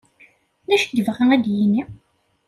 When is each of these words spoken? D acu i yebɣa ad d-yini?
D 0.67 0.69
acu 0.75 0.87
i 0.89 0.93
yebɣa 0.97 1.23
ad 1.33 1.41
d-yini? 1.43 1.83